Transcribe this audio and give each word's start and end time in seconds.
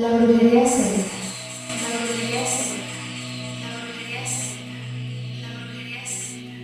La 0.00 0.16
brujería 0.16 0.64
celta. 0.64 1.02
La 1.82 1.88
brujería 2.06 2.46
celta. 2.46 2.84
La 3.64 3.74
brujería 3.82 4.26
celta. 4.28 4.78
La 5.40 5.48
brujería 5.58 6.06
celta. 6.06 6.60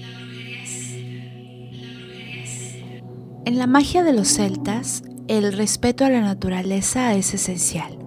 La 0.00 0.08
brujería 0.20 0.64
celta. 0.64 1.18
La 1.72 1.88
brujería 1.98 2.46
celta. 2.46 3.40
En 3.46 3.58
la 3.58 3.66
magia 3.66 4.04
de 4.04 4.12
los 4.12 4.28
celtas, 4.28 5.02
el 5.26 5.52
respeto 5.54 6.04
a 6.04 6.10
la 6.10 6.20
naturaleza 6.20 7.14
es 7.14 7.34
esencial. 7.34 7.98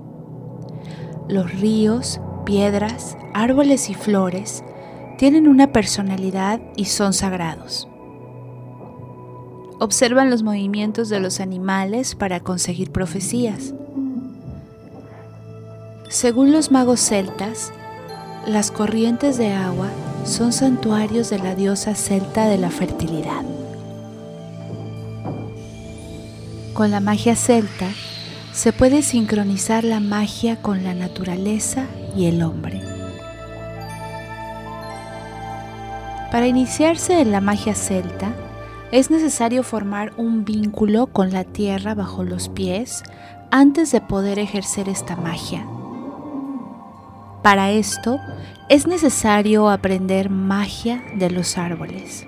Los 1.27 1.51
ríos, 1.59 2.21
piedras, 2.45 3.17
árboles 3.33 3.89
y 3.89 3.93
flores 3.93 4.63
tienen 5.17 5.49
una 5.49 5.73
personalidad 5.73 6.61
y 6.77 6.85
son 6.85 7.11
sagrados. 7.11 7.89
Observan 9.81 10.29
los 10.29 10.43
movimientos 10.43 11.09
de 11.09 11.19
los 11.19 11.41
animales 11.41 12.15
para 12.15 12.39
conseguir 12.39 12.91
profecías. 12.91 13.73
Según 16.11 16.51
los 16.51 16.71
magos 16.71 16.99
celtas, 16.99 17.71
las 18.45 18.69
corrientes 18.69 19.37
de 19.37 19.53
agua 19.53 19.87
son 20.25 20.51
santuarios 20.51 21.29
de 21.29 21.39
la 21.39 21.55
diosa 21.55 21.95
celta 21.95 22.49
de 22.49 22.57
la 22.57 22.69
fertilidad. 22.69 23.45
Con 26.73 26.91
la 26.91 26.99
magia 26.99 27.37
celta 27.37 27.87
se 28.51 28.73
puede 28.73 29.03
sincronizar 29.03 29.85
la 29.85 30.01
magia 30.01 30.61
con 30.61 30.83
la 30.83 30.93
naturaleza 30.93 31.85
y 32.13 32.25
el 32.25 32.43
hombre. 32.43 32.81
Para 36.29 36.45
iniciarse 36.45 37.21
en 37.21 37.31
la 37.31 37.39
magia 37.39 37.73
celta, 37.73 38.33
es 38.91 39.11
necesario 39.11 39.63
formar 39.63 40.11
un 40.17 40.43
vínculo 40.43 41.07
con 41.07 41.31
la 41.31 41.45
tierra 41.45 41.95
bajo 41.95 42.25
los 42.25 42.49
pies 42.49 43.01
antes 43.49 43.93
de 43.93 44.01
poder 44.01 44.39
ejercer 44.39 44.89
esta 44.89 45.15
magia. 45.15 45.65
Para 47.41 47.71
esto 47.71 48.19
es 48.69 48.85
necesario 48.85 49.69
aprender 49.69 50.29
magia 50.29 51.03
de 51.15 51.29
los 51.31 51.57
árboles. 51.57 52.27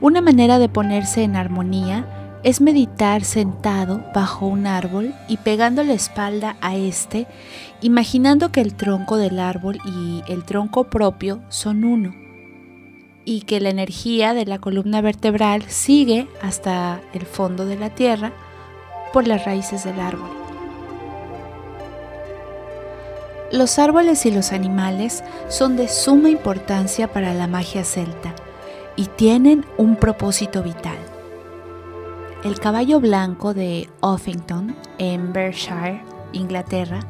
Una 0.00 0.20
manera 0.20 0.58
de 0.58 0.68
ponerse 0.68 1.22
en 1.22 1.36
armonía 1.36 2.40
es 2.44 2.60
meditar 2.60 3.24
sentado 3.24 4.04
bajo 4.14 4.46
un 4.46 4.66
árbol 4.66 5.14
y 5.26 5.38
pegando 5.38 5.82
la 5.82 5.94
espalda 5.94 6.56
a 6.60 6.76
este, 6.76 7.26
imaginando 7.80 8.52
que 8.52 8.60
el 8.60 8.74
tronco 8.74 9.16
del 9.16 9.40
árbol 9.40 9.78
y 9.84 10.22
el 10.28 10.44
tronco 10.44 10.84
propio 10.84 11.40
son 11.48 11.84
uno 11.84 12.14
y 13.24 13.42
que 13.42 13.60
la 13.60 13.70
energía 13.70 14.34
de 14.34 14.46
la 14.46 14.58
columna 14.58 15.00
vertebral 15.00 15.62
sigue 15.64 16.28
hasta 16.40 17.00
el 17.12 17.26
fondo 17.26 17.66
de 17.66 17.76
la 17.76 17.90
tierra 17.90 18.32
por 19.12 19.26
las 19.26 19.44
raíces 19.44 19.84
del 19.84 20.00
árbol. 20.00 20.47
Los 23.50 23.78
árboles 23.78 24.26
y 24.26 24.30
los 24.30 24.52
animales 24.52 25.24
son 25.48 25.76
de 25.76 25.88
suma 25.88 26.28
importancia 26.28 27.10
para 27.10 27.32
la 27.32 27.46
magia 27.46 27.82
celta 27.82 28.34
y 28.94 29.06
tienen 29.06 29.64
un 29.78 29.96
propósito 29.96 30.62
vital. 30.62 30.98
El 32.44 32.60
caballo 32.60 33.00
blanco 33.00 33.54
de 33.54 33.88
Uffington, 34.02 34.76
en 34.98 35.32
Berkshire, 35.32 36.02
Inglaterra, 36.32 37.00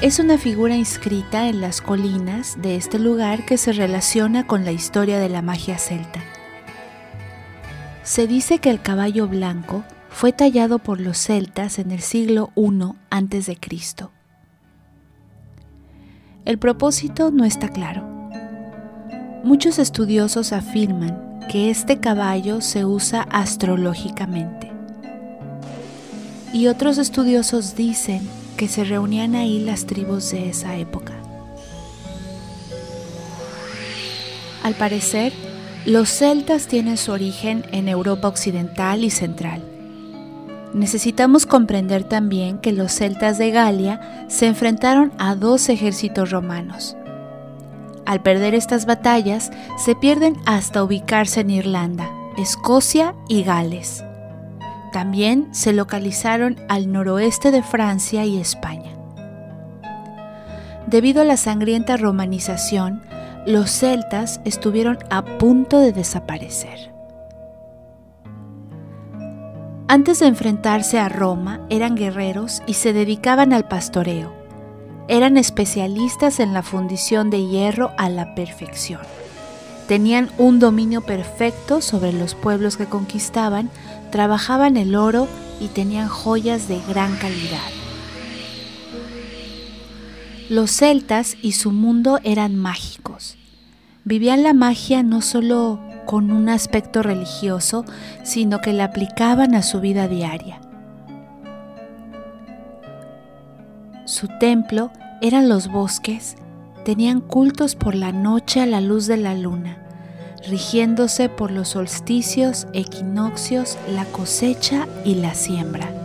es 0.00 0.18
una 0.18 0.38
figura 0.38 0.74
inscrita 0.74 1.48
en 1.48 1.60
las 1.60 1.82
colinas 1.82 2.60
de 2.62 2.76
este 2.76 2.98
lugar 2.98 3.44
que 3.44 3.58
se 3.58 3.72
relaciona 3.72 4.46
con 4.46 4.64
la 4.64 4.72
historia 4.72 5.18
de 5.18 5.28
la 5.28 5.42
magia 5.42 5.76
celta. 5.76 6.20
Se 8.04 8.26
dice 8.26 8.58
que 8.58 8.70
el 8.70 8.80
caballo 8.80 9.28
blanco 9.28 9.84
fue 10.08 10.32
tallado 10.32 10.78
por 10.78 10.98
los 10.98 11.18
celtas 11.18 11.78
en 11.78 11.90
el 11.90 12.00
siglo 12.00 12.52
I 12.56 12.94
a.C. 13.10 13.58
El 16.44 16.58
propósito 16.58 17.30
no 17.30 17.46
está 17.46 17.70
claro. 17.70 18.02
Muchos 19.44 19.78
estudiosos 19.78 20.52
afirman 20.52 21.40
que 21.50 21.70
este 21.70 22.00
caballo 22.00 22.60
se 22.60 22.84
usa 22.84 23.22
astrológicamente. 23.22 24.70
Y 26.52 26.66
otros 26.66 26.98
estudiosos 26.98 27.76
dicen 27.76 28.28
que 28.58 28.68
se 28.68 28.84
reunían 28.84 29.34
ahí 29.34 29.60
las 29.60 29.86
tribus 29.86 30.32
de 30.32 30.50
esa 30.50 30.76
época. 30.76 31.14
Al 34.62 34.74
parecer, 34.74 35.32
los 35.86 36.10
celtas 36.10 36.66
tienen 36.66 36.98
su 36.98 37.12
origen 37.12 37.64
en 37.72 37.88
Europa 37.88 38.28
occidental 38.28 39.02
y 39.02 39.08
central 39.08 39.62
necesitamos 40.74 41.46
comprender 41.46 42.04
también 42.04 42.58
que 42.58 42.72
los 42.72 42.92
celtas 42.92 43.38
de 43.38 43.50
Galia 43.50 44.26
se 44.28 44.46
enfrentaron 44.46 45.12
a 45.18 45.36
dos 45.36 45.68
ejércitos 45.68 46.30
romanos. 46.30 46.96
Al 48.04 48.20
perder 48.20 48.54
estas 48.54 48.84
batallas, 48.84 49.50
se 49.78 49.94
pierden 49.94 50.36
hasta 50.44 50.82
ubicarse 50.84 51.40
en 51.40 51.50
Irlanda, 51.50 52.10
Escocia 52.36 53.14
y 53.28 53.44
Gales. 53.44 54.04
También 54.92 55.48
se 55.54 55.72
localizaron 55.72 56.56
al 56.68 56.92
noroeste 56.92 57.50
de 57.50 57.62
Francia 57.62 58.24
y 58.26 58.38
España. 58.38 58.92
Debido 60.86 61.22
a 61.22 61.24
la 61.24 61.36
sangrienta 61.36 61.96
romanización, 61.96 63.02
los 63.46 63.70
celtas 63.70 64.40
estuvieron 64.44 64.98
a 65.10 65.24
punto 65.24 65.78
de 65.78 65.92
desaparecer. 65.92 66.93
Antes 69.94 70.18
de 70.18 70.26
enfrentarse 70.26 70.98
a 70.98 71.08
Roma, 71.08 71.60
eran 71.70 71.94
guerreros 71.94 72.62
y 72.66 72.74
se 72.74 72.92
dedicaban 72.92 73.52
al 73.52 73.68
pastoreo. 73.68 74.34
Eran 75.06 75.36
especialistas 75.36 76.40
en 76.40 76.52
la 76.52 76.64
fundición 76.64 77.30
de 77.30 77.46
hierro 77.46 77.92
a 77.96 78.08
la 78.08 78.34
perfección. 78.34 79.00
Tenían 79.86 80.30
un 80.36 80.58
dominio 80.58 81.02
perfecto 81.02 81.80
sobre 81.80 82.12
los 82.12 82.34
pueblos 82.34 82.76
que 82.76 82.86
conquistaban, 82.86 83.70
trabajaban 84.10 84.76
el 84.76 84.96
oro 84.96 85.28
y 85.60 85.68
tenían 85.68 86.08
joyas 86.08 86.66
de 86.66 86.80
gran 86.88 87.14
calidad. 87.14 87.70
Los 90.48 90.72
celtas 90.72 91.36
y 91.40 91.52
su 91.52 91.70
mundo 91.70 92.18
eran 92.24 92.56
mágicos. 92.56 93.36
Vivían 94.02 94.42
la 94.42 94.54
magia 94.54 95.04
no 95.04 95.22
solo 95.22 95.78
con 96.06 96.30
un 96.30 96.48
aspecto 96.48 97.02
religioso, 97.02 97.84
sino 98.22 98.60
que 98.60 98.72
la 98.72 98.84
aplicaban 98.84 99.54
a 99.54 99.62
su 99.62 99.80
vida 99.80 100.08
diaria. 100.08 100.60
Su 104.04 104.28
templo 104.38 104.90
eran 105.22 105.48
los 105.48 105.68
bosques, 105.68 106.36
tenían 106.84 107.20
cultos 107.20 107.74
por 107.74 107.94
la 107.94 108.12
noche 108.12 108.60
a 108.60 108.66
la 108.66 108.80
luz 108.80 109.06
de 109.06 109.16
la 109.16 109.34
luna, 109.34 109.78
rigiéndose 110.46 111.28
por 111.28 111.50
los 111.50 111.68
solsticios, 111.68 112.66
equinoccios, 112.74 113.78
la 113.94 114.04
cosecha 114.04 114.86
y 115.04 115.14
la 115.14 115.34
siembra. 115.34 116.03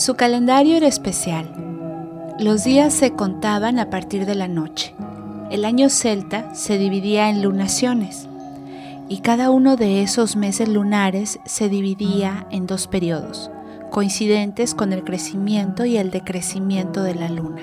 Su 0.00 0.14
calendario 0.14 0.78
era 0.78 0.86
especial. 0.86 1.52
Los 2.38 2.64
días 2.64 2.94
se 2.94 3.10
contaban 3.10 3.78
a 3.78 3.90
partir 3.90 4.24
de 4.24 4.34
la 4.34 4.48
noche. 4.48 4.94
El 5.50 5.66
año 5.66 5.90
celta 5.90 6.54
se 6.54 6.78
dividía 6.78 7.28
en 7.28 7.42
lunaciones 7.42 8.26
y 9.10 9.18
cada 9.18 9.50
uno 9.50 9.76
de 9.76 10.00
esos 10.00 10.36
meses 10.36 10.70
lunares 10.70 11.38
se 11.44 11.68
dividía 11.68 12.46
en 12.50 12.66
dos 12.66 12.86
periodos, 12.86 13.50
coincidentes 13.90 14.74
con 14.74 14.94
el 14.94 15.04
crecimiento 15.04 15.84
y 15.84 15.98
el 15.98 16.10
decrecimiento 16.10 17.02
de 17.02 17.14
la 17.16 17.28
luna. 17.28 17.60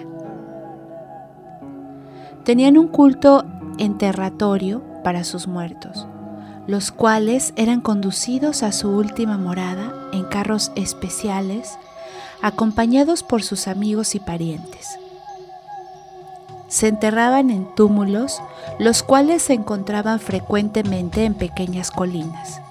Tenían 2.43 2.77
un 2.77 2.89
culto 2.89 3.45
enterratorio 3.79 4.83
para 5.03 5.23
sus 5.23 5.47
muertos, 5.47 6.05
los 6.67 6.91
cuales 6.91 7.51
eran 7.55 7.81
conducidos 7.81 8.61
a 8.61 8.71
su 8.73 8.91
última 8.91 9.39
morada 9.39 9.91
en 10.13 10.23
carros 10.25 10.71
especiales 10.75 11.79
acompañados 12.41 13.23
por 13.23 13.43
sus 13.43 13.67
amigos 13.67 14.15
y 14.15 14.19
parientes. 14.19 14.99
Se 16.67 16.87
enterraban 16.87 17.49
en 17.49 17.65
túmulos, 17.75 18.41
los 18.79 19.03
cuales 19.03 19.41
se 19.41 19.53
encontraban 19.53 20.19
frecuentemente 20.19 21.23
en 21.23 21.33
pequeñas 21.33 21.91
colinas 21.91 22.61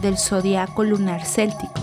del 0.00 0.18
zodiaco 0.18 0.82
lunar 0.82 1.24
céltico. 1.24 1.80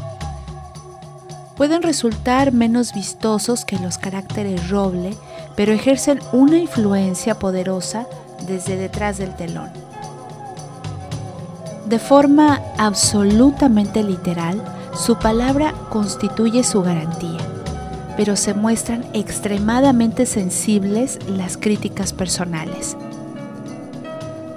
Pueden 1.56 1.81
resultar 1.81 2.53
menos 2.53 2.94
vistosos 2.94 3.65
que 3.65 3.79
los 3.79 3.97
caracteres 3.97 4.69
roble, 4.69 5.15
pero 5.56 5.73
ejercen 5.73 6.19
una 6.31 6.57
influencia 6.57 7.39
poderosa 7.39 8.06
desde 8.45 8.77
detrás 8.77 9.17
del 9.17 9.35
telón. 9.35 9.69
De 11.85 12.00
forma 12.00 12.61
absolutamente 12.77 14.03
literal, 14.03 14.61
su 14.94 15.18
palabra 15.18 15.74
constituye 15.89 16.63
su 16.63 16.81
garantía, 16.81 17.39
pero 18.18 18.36
se 18.36 18.53
muestran 18.53 19.06
extremadamente 19.13 20.25
sensibles 20.25 21.19
las 21.27 21.57
críticas 21.57 22.12
personales. 22.12 22.97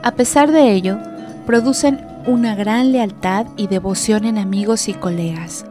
A 0.02 0.12
pesar 0.12 0.50
de 0.50 0.72
ello, 0.72 0.98
producen 1.46 2.04
una 2.26 2.54
gran 2.54 2.92
lealtad 2.92 3.46
y 3.56 3.66
devoción 3.66 4.24
en 4.24 4.38
amigos 4.38 4.88
y 4.88 4.94
colegas. 4.94 5.64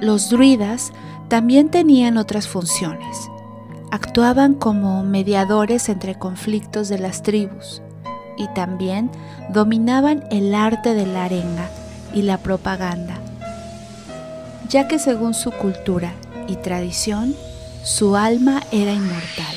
Los 0.00 0.28
druidas 0.28 0.92
también 1.28 1.70
tenían 1.70 2.18
otras 2.18 2.48
funciones. 2.48 3.30
Actuaban 3.90 4.54
como 4.54 5.02
mediadores 5.04 5.88
entre 5.88 6.16
conflictos 6.16 6.88
de 6.88 6.98
las 6.98 7.22
tribus 7.22 7.82
y 8.36 8.48
también 8.48 9.10
dominaban 9.50 10.24
el 10.30 10.54
arte 10.54 10.92
de 10.92 11.06
la 11.06 11.24
arenga 11.24 11.70
y 12.16 12.22
la 12.22 12.38
propaganda, 12.38 13.18
ya 14.70 14.88
que 14.88 14.98
según 14.98 15.34
su 15.34 15.52
cultura 15.52 16.14
y 16.48 16.56
tradición, 16.56 17.36
su 17.84 18.16
alma 18.16 18.62
era 18.72 18.92
inmortal. 18.92 19.54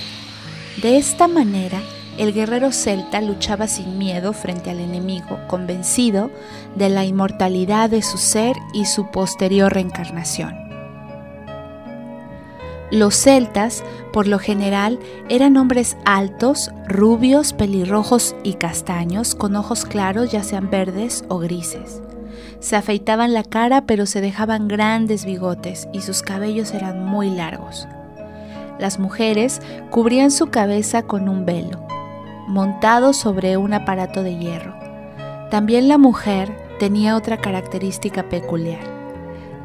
De 0.82 0.98
esta 0.98 1.30
manera, 1.30 1.80
el 2.18 2.34
guerrero 2.34 2.74
celta 2.74 3.22
luchaba 3.22 3.68
sin 3.68 3.98
miedo 3.98 4.34
frente 4.34 4.70
al 4.70 4.82
enemigo, 4.82 5.40
convencido 5.48 6.32
de 6.76 6.90
la 6.90 7.06
inmortalidad 7.06 7.90
de 7.90 8.02
su 8.02 8.18
ser 8.18 8.58
y 8.74 8.86
su 8.86 9.10
posterior 9.10 9.74
reencarnación. 9.74 10.54
Los 12.92 13.16
celtas, 13.16 13.86
por 14.12 14.28
lo 14.28 14.38
general, 14.38 15.00
eran 15.30 15.56
hombres 15.56 15.96
altos, 16.04 16.72
rubios, 16.88 17.54
pelirrojos 17.54 18.36
y 18.44 18.56
castaños, 18.56 19.34
con 19.34 19.56
ojos 19.56 19.86
claros, 19.86 20.32
ya 20.32 20.44
sean 20.44 20.70
verdes 20.70 21.24
o 21.30 21.38
grises. 21.38 22.02
Se 22.60 22.76
afeitaban 22.76 23.34
la 23.34 23.44
cara, 23.44 23.86
pero 23.86 24.06
se 24.06 24.22
dejaban 24.22 24.68
grandes 24.68 25.26
bigotes 25.26 25.88
y 25.94 26.02
sus 26.02 26.22
cabellos 26.22 26.74
eran 26.74 27.06
muy 27.06 27.30
largos. 27.30 27.88
Las 28.80 29.00
mujeres 29.00 29.62
cubrían 29.90 30.32
su 30.32 30.48
cabeza 30.48 31.04
con 31.04 31.30
un 31.30 31.46
velo, 31.46 31.86
montado 32.48 33.14
sobre 33.14 33.58
un 33.58 33.74
aparato 33.74 34.24
de 34.24 34.38
hierro. 34.38 34.74
También 35.50 35.88
la 35.88 35.98
mujer 35.98 36.56
tenía 36.80 37.16
otra 37.16 37.38
característica 37.38 38.30
peculiar, 38.30 38.82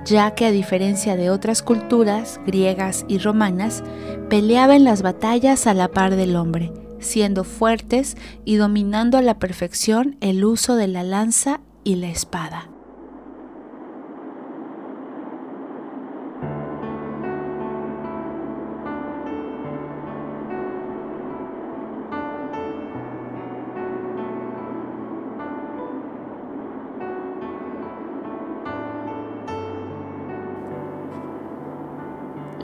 ya 0.05 0.32
que 0.32 0.47
a 0.47 0.50
diferencia 0.50 1.17
de 1.17 1.31
otras 1.31 1.62
culturas 1.62 2.40
griegas 2.47 3.05
y 3.08 3.19
romanas, 3.19 3.82
peleaba 4.29 4.76
en 4.76 4.85
las 4.85 5.02
batallas 5.02 5.67
a 5.67 5.75
la 5.75 5.88
par 5.88 6.17
del 6.17 6.37
hombre, 6.37 6.73
siendo 7.00 7.44
fuertes 7.44 8.17
y 8.44 8.56
dominando 8.56 9.19
a 9.19 9.23
la 9.23 9.38
perfección 9.38 10.17
el 10.20 10.44
uso 10.44 10.76
de 10.76 10.88
la 10.88 11.02
lanza 11.02 11.61
y 11.85 11.97
la 11.97 12.08
espada. 12.08 12.74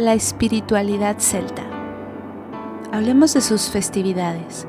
La 0.01 0.15
espiritualidad 0.15 1.19
celta. 1.19 1.63
Hablemos 2.91 3.35
de 3.35 3.43
sus 3.43 3.69
festividades. 3.69 4.67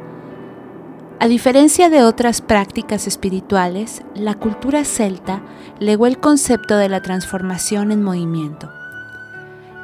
A 1.22 1.30
diferencia 1.30 1.88
de 1.89 2.04
otras 2.04 2.42
prácticas 2.42 3.07
espirituales, 3.07 4.01
la 4.13 4.36
cultura 4.36 4.83
celta 4.83 5.42
legó 5.80 6.06
el 6.07 6.19
concepto 6.19 6.75
de 6.75 6.89
la 6.89 7.01
transformación 7.01 7.94
en 7.94 8.04
movimiento. 8.04 8.69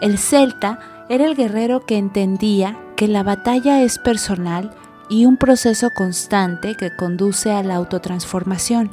El 0.01 0.17
celta 0.17 0.79
era 1.07 1.25
el 1.25 1.37
guerrero 1.37 1.85
que 1.85 1.97
entendía 1.97 2.77
que 2.97 3.07
la 3.07 3.23
batalla 3.23 3.81
es 3.83 3.99
personal 3.99 4.75
y 5.09 5.25
un 5.25 5.37
proceso 5.37 5.91
constante 5.91 6.75
que 6.75 6.93
conduce 6.93 7.53
a 7.53 7.63
la 7.63 7.75
autotransformación. 7.75 8.91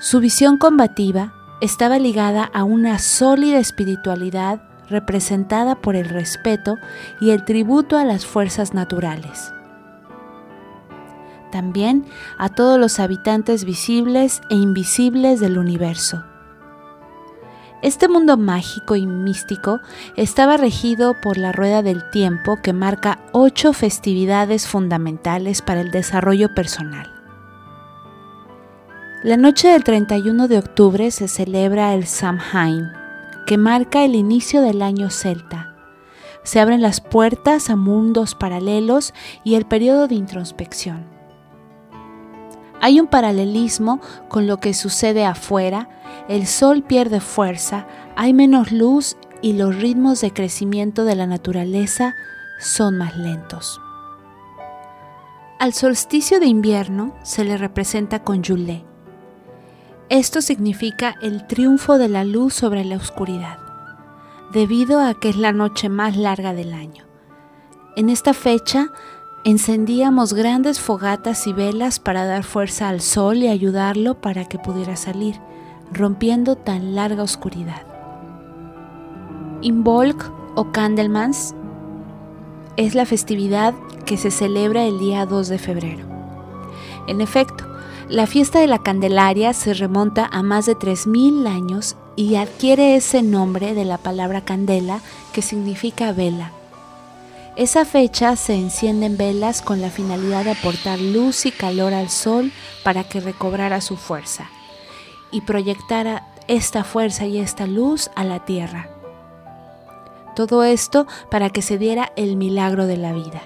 Su 0.00 0.18
visión 0.18 0.58
combativa 0.58 1.34
estaba 1.60 2.00
ligada 2.00 2.50
a 2.52 2.64
una 2.64 2.98
sólida 2.98 3.60
espiritualidad 3.60 4.71
representada 4.92 5.74
por 5.74 5.96
el 5.96 6.08
respeto 6.08 6.76
y 7.20 7.30
el 7.30 7.44
tributo 7.44 7.98
a 7.98 8.04
las 8.04 8.24
fuerzas 8.24 8.74
naturales. 8.74 9.52
También 11.50 12.06
a 12.38 12.48
todos 12.48 12.78
los 12.78 13.00
habitantes 13.00 13.64
visibles 13.64 14.40
e 14.48 14.54
invisibles 14.54 15.40
del 15.40 15.58
universo. 15.58 16.24
Este 17.82 18.06
mundo 18.06 18.36
mágico 18.36 18.94
y 18.94 19.06
místico 19.06 19.80
estaba 20.16 20.56
regido 20.56 21.14
por 21.20 21.36
la 21.36 21.50
rueda 21.50 21.82
del 21.82 22.08
tiempo 22.10 22.58
que 22.62 22.72
marca 22.72 23.18
ocho 23.32 23.72
festividades 23.72 24.68
fundamentales 24.68 25.62
para 25.62 25.80
el 25.80 25.90
desarrollo 25.90 26.54
personal. 26.54 27.12
La 29.24 29.36
noche 29.36 29.68
del 29.68 29.82
31 29.82 30.46
de 30.46 30.58
octubre 30.58 31.10
se 31.10 31.26
celebra 31.26 31.94
el 31.94 32.06
Samhain, 32.06 33.01
que 33.46 33.58
marca 33.58 34.04
el 34.04 34.14
inicio 34.14 34.62
del 34.62 34.82
año 34.82 35.10
celta. 35.10 35.74
Se 36.44 36.60
abren 36.60 36.82
las 36.82 37.00
puertas 37.00 37.70
a 37.70 37.76
mundos 37.76 38.34
paralelos 38.34 39.14
y 39.44 39.54
el 39.54 39.66
periodo 39.66 40.08
de 40.08 40.16
introspección. 40.16 41.06
Hay 42.80 42.98
un 42.98 43.06
paralelismo 43.06 44.00
con 44.28 44.48
lo 44.48 44.58
que 44.58 44.74
sucede 44.74 45.24
afuera, 45.24 45.88
el 46.28 46.46
sol 46.46 46.82
pierde 46.82 47.20
fuerza, 47.20 47.86
hay 48.16 48.32
menos 48.34 48.72
luz 48.72 49.16
y 49.40 49.52
los 49.52 49.76
ritmos 49.76 50.20
de 50.20 50.32
crecimiento 50.32 51.04
de 51.04 51.14
la 51.14 51.26
naturaleza 51.26 52.14
son 52.58 52.98
más 52.98 53.16
lentos. 53.16 53.80
Al 55.60 55.72
solsticio 55.72 56.40
de 56.40 56.46
invierno 56.46 57.14
se 57.22 57.44
le 57.44 57.56
representa 57.56 58.24
con 58.24 58.42
Yule, 58.42 58.84
esto 60.12 60.42
significa 60.42 61.14
el 61.22 61.46
triunfo 61.46 61.96
de 61.96 62.10
la 62.10 62.22
luz 62.24 62.52
sobre 62.52 62.84
la 62.84 62.96
oscuridad, 62.96 63.58
debido 64.52 65.00
a 65.00 65.14
que 65.14 65.30
es 65.30 65.36
la 65.36 65.52
noche 65.52 65.88
más 65.88 66.18
larga 66.18 66.52
del 66.52 66.74
año. 66.74 67.06
En 67.96 68.10
esta 68.10 68.34
fecha 68.34 68.88
encendíamos 69.44 70.34
grandes 70.34 70.80
fogatas 70.80 71.46
y 71.46 71.54
velas 71.54 71.98
para 71.98 72.26
dar 72.26 72.44
fuerza 72.44 72.90
al 72.90 73.00
sol 73.00 73.38
y 73.38 73.48
ayudarlo 73.48 74.20
para 74.20 74.44
que 74.44 74.58
pudiera 74.58 74.96
salir, 74.96 75.40
rompiendo 75.90 76.56
tan 76.56 76.94
larga 76.94 77.22
oscuridad. 77.22 77.86
Involk 79.62 80.30
o 80.56 80.72
Candlemans 80.72 81.54
es 82.76 82.94
la 82.94 83.06
festividad 83.06 83.72
que 84.04 84.18
se 84.18 84.30
celebra 84.30 84.84
el 84.84 84.98
día 84.98 85.24
2 85.24 85.48
de 85.48 85.58
febrero. 85.58 86.04
En 87.08 87.22
efecto, 87.22 87.71
la 88.12 88.26
fiesta 88.26 88.60
de 88.60 88.66
la 88.66 88.82
Candelaria 88.82 89.54
se 89.54 89.72
remonta 89.72 90.28
a 90.30 90.42
más 90.42 90.66
de 90.66 90.76
3.000 90.76 91.46
años 91.48 91.96
y 92.14 92.34
adquiere 92.34 92.94
ese 92.94 93.22
nombre 93.22 93.72
de 93.72 93.86
la 93.86 93.96
palabra 93.96 94.42
candela 94.42 95.00
que 95.32 95.40
significa 95.40 96.12
vela. 96.12 96.52
Esa 97.56 97.86
fecha 97.86 98.36
se 98.36 98.54
encienden 98.54 99.16
velas 99.16 99.62
con 99.62 99.80
la 99.80 99.88
finalidad 99.88 100.44
de 100.44 100.50
aportar 100.50 101.00
luz 101.00 101.46
y 101.46 101.52
calor 101.52 101.94
al 101.94 102.10
sol 102.10 102.52
para 102.84 103.04
que 103.04 103.20
recobrara 103.20 103.80
su 103.80 103.96
fuerza 103.96 104.50
y 105.30 105.40
proyectara 105.40 106.28
esta 106.48 106.84
fuerza 106.84 107.24
y 107.24 107.38
esta 107.38 107.66
luz 107.66 108.10
a 108.14 108.24
la 108.24 108.44
tierra. 108.44 108.90
Todo 110.36 110.64
esto 110.64 111.06
para 111.30 111.48
que 111.48 111.62
se 111.62 111.78
diera 111.78 112.12
el 112.16 112.36
milagro 112.36 112.86
de 112.86 112.98
la 112.98 113.14
vida. 113.14 113.40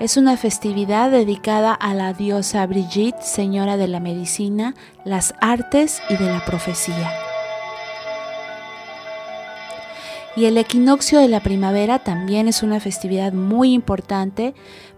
Es 0.00 0.16
una 0.16 0.36
festividad 0.36 1.10
dedicada 1.10 1.74
a 1.74 1.92
la 1.92 2.12
diosa 2.12 2.64
Brigitte, 2.68 3.20
señora 3.20 3.76
de 3.76 3.88
la 3.88 3.98
medicina, 3.98 4.76
las 5.04 5.34
artes 5.40 6.00
y 6.08 6.16
de 6.16 6.30
la 6.30 6.44
profecía. 6.44 7.12
Y 10.36 10.44
el 10.44 10.56
equinoccio 10.56 11.18
de 11.18 11.26
la 11.26 11.40
primavera 11.40 11.98
también 11.98 12.46
es 12.46 12.62
una 12.62 12.78
festividad 12.78 13.32
muy 13.32 13.72
importante 13.72 14.54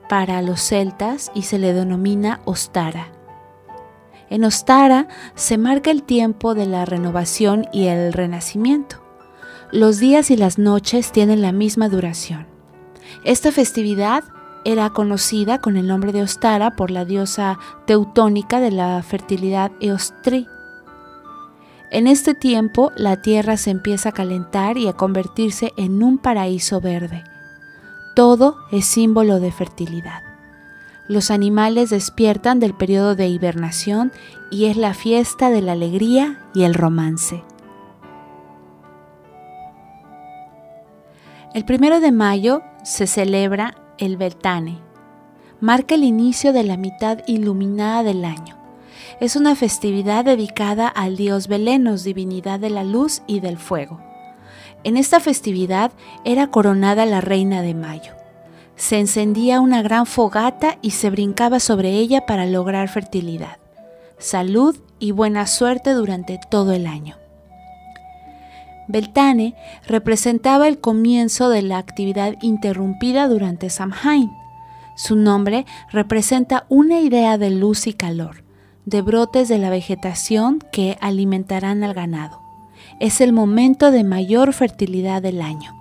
para 0.06 0.42
los 0.42 0.60
celtas 0.60 1.32
y 1.34 1.42
se 1.42 1.58
le 1.58 1.72
denomina 1.72 2.42
Ostara. 2.44 3.08
En 4.28 4.44
Ostara 4.44 5.08
se 5.34 5.56
marca 5.56 5.90
el 5.90 6.02
tiempo 6.02 6.54
de 6.54 6.66
la 6.66 6.84
renovación 6.84 7.66
y 7.72 7.86
el 7.86 8.12
renacimiento. 8.12 9.02
Los 9.72 9.98
días 9.98 10.30
y 10.30 10.36
las 10.36 10.58
noches 10.58 11.10
tienen 11.10 11.40
la 11.40 11.52
misma 11.52 11.88
duración. 11.88 12.46
Esta 13.24 13.50
festividad 13.50 14.24
era 14.64 14.90
conocida 14.90 15.58
con 15.60 15.76
el 15.76 15.86
nombre 15.86 16.12
de 16.12 16.22
Ostara 16.22 16.76
por 16.76 16.90
la 16.90 17.04
diosa 17.04 17.58
teutónica 17.86 18.60
de 18.60 18.70
la 18.70 19.02
fertilidad 19.02 19.72
Eostri. 19.80 20.46
En 21.90 22.06
este 22.06 22.34
tiempo 22.34 22.92
la 22.96 23.20
tierra 23.20 23.56
se 23.56 23.70
empieza 23.70 24.10
a 24.10 24.12
calentar 24.12 24.78
y 24.78 24.86
a 24.86 24.92
convertirse 24.92 25.72
en 25.76 26.02
un 26.02 26.18
paraíso 26.18 26.80
verde. 26.80 27.24
Todo 28.14 28.56
es 28.70 28.84
símbolo 28.86 29.40
de 29.40 29.52
fertilidad. 29.52 30.22
los 31.08 31.32
animales 31.32 31.90
despiertan 31.90 32.60
del 32.60 32.72
periodo 32.72 33.16
de 33.16 33.26
hibernación 33.26 34.12
y 34.48 34.66
es 34.66 34.76
la 34.76 34.94
fiesta 34.94 35.50
de 35.50 35.60
la 35.60 35.72
alegría 35.72 36.38
y 36.54 36.62
el 36.62 36.72
romance. 36.72 37.42
El 41.52 41.64
primero 41.64 41.98
de 41.98 42.12
mayo 42.12 42.62
se 42.84 43.08
celebra 43.08 43.74
el 44.00 44.16
Beltane. 44.16 44.78
Marca 45.60 45.94
el 45.94 46.02
inicio 46.02 46.52
de 46.52 46.64
la 46.64 46.76
mitad 46.76 47.20
iluminada 47.28 48.02
del 48.02 48.24
año. 48.24 48.56
Es 49.20 49.36
una 49.36 49.54
festividad 49.54 50.24
dedicada 50.24 50.88
al 50.88 51.16
dios 51.16 51.46
Belenos, 51.46 52.02
divinidad 52.02 52.58
de 52.58 52.70
la 52.70 52.82
luz 52.82 53.22
y 53.28 53.38
del 53.38 53.58
fuego. 53.58 54.00
En 54.82 54.96
esta 54.96 55.20
festividad 55.20 55.92
era 56.24 56.48
coronada 56.48 57.06
la 57.06 57.20
reina 57.20 57.62
de 57.62 57.74
mayo 57.74 58.20
se 58.80 58.98
encendía 58.98 59.60
una 59.60 59.82
gran 59.82 60.06
fogata 60.06 60.78
y 60.80 60.92
se 60.92 61.10
brincaba 61.10 61.60
sobre 61.60 61.90
ella 61.90 62.24
para 62.24 62.46
lograr 62.46 62.88
fertilidad, 62.88 63.58
salud 64.16 64.74
y 64.98 65.10
buena 65.10 65.46
suerte 65.46 65.92
durante 65.92 66.40
todo 66.50 66.72
el 66.72 66.86
año. 66.86 67.19
Beltane 68.90 69.54
representaba 69.86 70.68
el 70.68 70.80
comienzo 70.80 71.48
de 71.48 71.62
la 71.62 71.78
actividad 71.78 72.34
interrumpida 72.42 73.28
durante 73.28 73.70
Samhain. 73.70 74.30
Su 74.96 75.16
nombre 75.16 75.64
representa 75.90 76.66
una 76.68 77.00
idea 77.00 77.38
de 77.38 77.50
luz 77.50 77.86
y 77.86 77.92
calor, 77.94 78.44
de 78.84 79.02
brotes 79.02 79.48
de 79.48 79.58
la 79.58 79.70
vegetación 79.70 80.58
que 80.72 80.98
alimentarán 81.00 81.84
al 81.84 81.94
ganado. 81.94 82.40
Es 82.98 83.20
el 83.20 83.32
momento 83.32 83.90
de 83.90 84.04
mayor 84.04 84.52
fertilidad 84.52 85.22
del 85.22 85.40
año. 85.40 85.74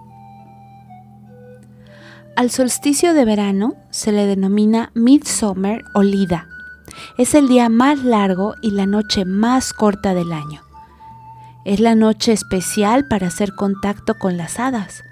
Al 2.36 2.52
solsticio 2.52 3.14
de 3.14 3.26
verano 3.26 3.76
se 3.90 4.14
le 4.14 4.26
denomina 4.26 4.92
Midsummer 4.94 5.82
o 5.94 6.04
Lida. 6.04 6.48
Es 7.18 7.36
el 7.36 7.50
día 7.50 7.68
más 7.68 8.04
largo 8.04 8.56
y 8.62 8.72
la 8.72 8.86
noche 8.86 9.26
más 9.26 9.74
corta 9.74 10.14
del 10.14 10.32
año. 10.32 10.69
Es 11.70 11.80
la 11.80 11.94
noche 11.94 12.32
especial 12.32 13.08
para 13.08 13.28
hacer 13.28 13.54
contacto 13.54 14.18
con 14.18 14.38
las 14.38 14.60
hadas. 14.60 15.04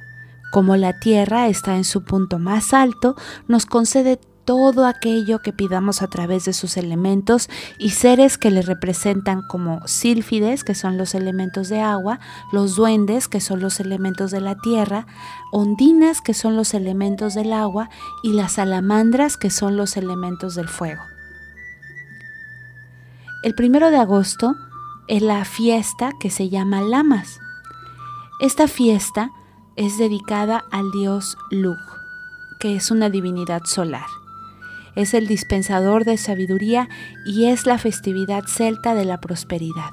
Como 0.52 0.76
la 0.76 1.00
Tierra 1.00 1.50
está 1.50 1.76
en 1.76 1.84
su 1.84 2.04
punto 2.04 2.40
más 2.40 2.74
alto, 2.74 3.16
nos 3.48 3.68
concede 3.68 4.20
todo 4.44 4.88
aquello 4.88 5.38
que 5.44 5.54
pidamos 5.54 6.02
a 6.02 6.08
través 6.08 6.46
de 6.46 6.54
sus 6.54 6.76
elementos 6.78 7.48
y 7.78 7.92
seres 7.92 8.40
que 8.40 8.50
le 8.50 8.64
representan 8.64 9.44
como 9.48 9.88
sílfides, 9.88 10.64
que 10.64 10.74
son 10.74 10.98
los 10.98 11.14
elementos 11.14 11.70
de 11.70 11.80
agua, 11.82 12.20
los 12.52 12.76
duendes, 12.76 13.28
que 13.28 13.40
son 13.40 13.60
los 13.60 13.80
elementos 13.80 14.32
de 14.32 14.42
la 14.42 14.56
tierra, 14.56 15.06
ondinas, 15.52 16.22
que 16.22 16.34
son 16.34 16.56
los 16.56 16.74
elementos 16.74 17.36
del 17.36 17.54
agua, 17.54 17.92
y 18.24 18.34
las 18.34 18.54
salamandras, 18.54 19.38
que 19.38 19.52
son 19.52 19.78
los 19.78 19.96
elementos 19.96 20.56
del 20.56 20.70
fuego. 20.70 21.04
El 23.44 23.54
primero 23.54 23.92
de 23.92 23.98
agosto 23.98 24.56
es 25.08 25.22
la 25.22 25.46
fiesta 25.46 26.12
que 26.20 26.30
se 26.30 26.50
llama 26.50 26.82
Lamas. 26.82 27.40
Esta 28.40 28.68
fiesta 28.68 29.32
es 29.76 29.98
dedicada 29.98 30.64
al 30.72 30.92
dios 30.92 31.38
Lug, 31.52 31.78
que 32.60 32.76
es 32.76 32.92
una 32.92 33.10
divinidad 33.10 33.64
solar 33.66 34.06
es 34.98 35.14
el 35.14 35.28
dispensador 35.28 36.06
de 36.06 36.18
sabiduría 36.18 36.90
y 37.24 37.46
es 37.46 37.68
la 37.68 37.78
festividad 37.78 38.46
celta 38.48 38.96
de 38.96 39.06
la 39.06 39.22
prosperidad. 39.22 39.92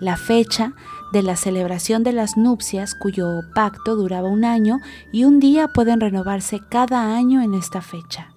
La 0.00 0.16
fecha 0.16 0.72
de 1.12 1.22
la 1.22 1.36
celebración 1.36 2.02
de 2.04 2.12
las 2.12 2.38
nupcias, 2.38 2.94
cuyo 2.94 3.42
pacto 3.54 3.96
duraba 3.96 4.30
un 4.30 4.46
año 4.46 4.80
y 5.12 5.24
un 5.24 5.40
día 5.40 5.68
pueden 5.68 6.00
renovarse 6.00 6.60
cada 6.70 7.14
año 7.14 7.42
en 7.42 7.52
esta 7.52 7.82
fecha. 7.82 8.32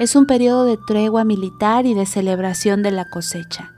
Es 0.00 0.16
un 0.16 0.26
periodo 0.26 0.64
de 0.64 0.78
tregua 0.78 1.22
militar 1.22 1.86
y 1.86 1.94
de 1.94 2.04
celebración 2.04 2.82
de 2.82 2.90
la 2.90 3.08
cosecha. 3.08 3.72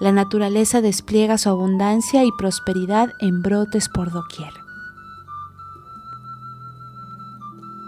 La 0.00 0.12
naturaleza 0.12 0.80
despliega 0.80 1.38
su 1.38 1.48
abundancia 1.48 2.24
y 2.24 2.30
prosperidad 2.38 3.14
en 3.18 3.42
brotes 3.42 3.88
por 3.88 4.12
doquier. 4.12 4.52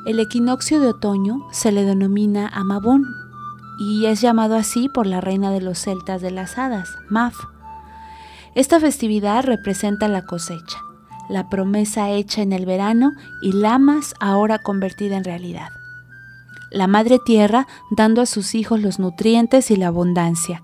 El 0.06 0.18
equinoccio 0.18 0.80
de 0.80 0.88
otoño 0.88 1.46
se 1.52 1.70
le 1.72 1.84
denomina 1.84 2.48
Amabón 2.48 3.04
y 3.78 4.06
es 4.06 4.20
llamado 4.20 4.56
así 4.56 4.88
por 4.88 5.06
la 5.06 5.20
reina 5.20 5.50
de 5.50 5.60
los 5.60 5.78
celtas 5.78 6.20
de 6.20 6.30
las 6.30 6.58
hadas, 6.58 6.96
Maf. 7.08 7.36
Esta 8.54 8.80
festividad 8.80 9.44
representa 9.44 10.08
la 10.08 10.24
cosecha, 10.24 10.78
la 11.28 11.48
promesa 11.48 12.10
hecha 12.10 12.42
en 12.42 12.52
el 12.52 12.66
verano 12.66 13.12
y 13.40 13.52
Lamas 13.52 14.14
ahora 14.20 14.58
convertida 14.58 15.16
en 15.16 15.24
realidad. 15.24 15.68
La 16.72 16.86
Madre 16.86 17.18
Tierra 17.24 17.66
dando 17.90 18.20
a 18.20 18.26
sus 18.26 18.54
hijos 18.54 18.80
los 18.80 18.98
nutrientes 18.98 19.70
y 19.70 19.76
la 19.76 19.88
abundancia, 19.88 20.62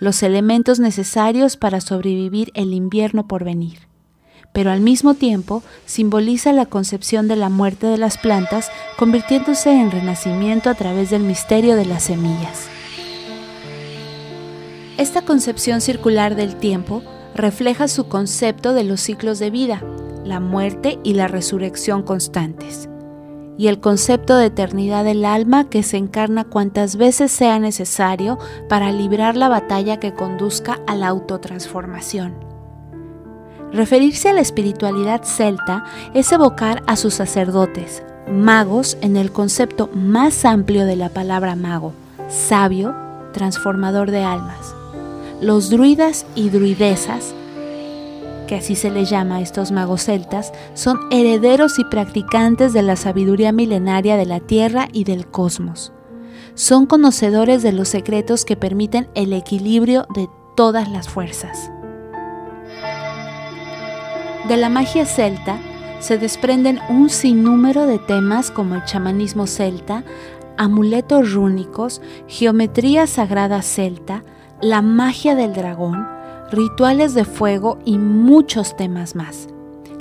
los 0.00 0.22
elementos 0.24 0.80
necesarios 0.80 1.56
para 1.56 1.80
sobrevivir 1.80 2.50
el 2.54 2.74
invierno 2.74 3.28
por 3.28 3.44
venir 3.44 3.90
pero 4.52 4.70
al 4.70 4.80
mismo 4.80 5.14
tiempo 5.14 5.62
simboliza 5.86 6.52
la 6.52 6.66
concepción 6.66 7.28
de 7.28 7.36
la 7.36 7.48
muerte 7.48 7.86
de 7.86 7.98
las 7.98 8.18
plantas, 8.18 8.70
convirtiéndose 8.98 9.70
en 9.70 9.90
renacimiento 9.90 10.70
a 10.70 10.74
través 10.74 11.10
del 11.10 11.22
misterio 11.22 11.76
de 11.76 11.86
las 11.86 12.04
semillas. 12.04 12.68
Esta 14.98 15.22
concepción 15.22 15.80
circular 15.80 16.34
del 16.34 16.56
tiempo 16.56 17.02
refleja 17.34 17.88
su 17.88 18.08
concepto 18.08 18.74
de 18.74 18.84
los 18.84 19.00
ciclos 19.00 19.38
de 19.38 19.50
vida, 19.50 19.82
la 20.24 20.40
muerte 20.40 20.98
y 21.04 21.14
la 21.14 21.26
resurrección 21.26 22.02
constantes, 22.02 22.89
y 23.60 23.68
el 23.68 23.78
concepto 23.78 24.38
de 24.38 24.46
eternidad 24.46 25.04
del 25.04 25.22
alma 25.22 25.68
que 25.68 25.82
se 25.82 25.98
encarna 25.98 26.44
cuantas 26.44 26.96
veces 26.96 27.30
sea 27.30 27.58
necesario 27.58 28.38
para 28.70 28.90
librar 28.90 29.36
la 29.36 29.50
batalla 29.50 30.00
que 30.00 30.14
conduzca 30.14 30.80
a 30.86 30.94
la 30.94 31.08
autotransformación. 31.08 32.32
Referirse 33.70 34.30
a 34.30 34.32
la 34.32 34.40
espiritualidad 34.40 35.24
celta 35.24 35.84
es 36.14 36.32
evocar 36.32 36.82
a 36.86 36.96
sus 36.96 37.12
sacerdotes, 37.12 38.02
magos 38.32 38.96
en 39.02 39.18
el 39.18 39.30
concepto 39.30 39.90
más 39.92 40.46
amplio 40.46 40.86
de 40.86 40.96
la 40.96 41.10
palabra 41.10 41.54
mago, 41.54 41.92
sabio, 42.30 42.94
transformador 43.34 44.10
de 44.10 44.22
almas. 44.24 44.74
Los 45.42 45.68
druidas 45.68 46.24
y 46.34 46.48
druidesas, 46.48 47.34
que 48.50 48.56
así 48.56 48.74
se 48.74 48.90
les 48.90 49.08
llama 49.08 49.36
a 49.36 49.40
estos 49.42 49.70
magos 49.70 50.06
celtas, 50.06 50.52
son 50.74 50.98
herederos 51.12 51.78
y 51.78 51.84
practicantes 51.84 52.72
de 52.72 52.82
la 52.82 52.96
sabiduría 52.96 53.52
milenaria 53.52 54.16
de 54.16 54.26
la 54.26 54.40
tierra 54.40 54.88
y 54.92 55.04
del 55.04 55.28
cosmos. 55.28 55.92
Son 56.54 56.86
conocedores 56.86 57.62
de 57.62 57.70
los 57.70 57.86
secretos 57.86 58.44
que 58.44 58.56
permiten 58.56 59.08
el 59.14 59.34
equilibrio 59.34 60.04
de 60.16 60.28
todas 60.56 60.88
las 60.88 61.08
fuerzas. 61.08 61.70
De 64.48 64.56
la 64.56 64.68
magia 64.68 65.06
celta 65.06 65.56
se 66.00 66.18
desprenden 66.18 66.80
un 66.88 67.08
sinnúmero 67.08 67.86
de 67.86 68.00
temas 68.00 68.50
como 68.50 68.74
el 68.74 68.84
chamanismo 68.84 69.46
celta, 69.46 70.02
amuletos 70.58 71.34
rúnicos, 71.34 72.02
geometría 72.26 73.06
sagrada 73.06 73.62
celta, 73.62 74.24
la 74.60 74.82
magia 74.82 75.36
del 75.36 75.52
dragón, 75.52 76.04
rituales 76.50 77.14
de 77.14 77.24
fuego 77.24 77.78
y 77.84 77.98
muchos 77.98 78.76
temas 78.76 79.14
más, 79.14 79.48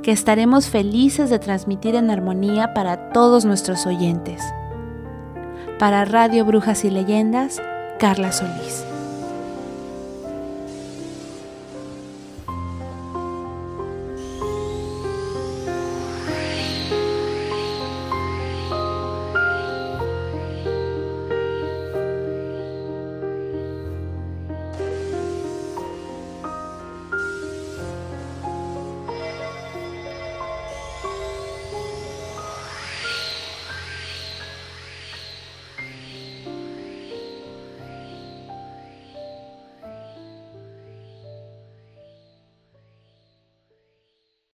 que 0.03 0.11
estaremos 0.11 0.69
felices 0.69 1.29
de 1.29 1.39
transmitir 1.39 1.95
en 1.95 2.09
armonía 2.09 2.73
para 2.73 3.11
todos 3.11 3.45
nuestros 3.45 3.85
oyentes. 3.85 4.41
Para 5.77 6.05
Radio 6.05 6.45
Brujas 6.45 6.83
y 6.85 6.89
Leyendas, 6.89 7.61
Carla 7.99 8.31
Solís. 8.31 8.88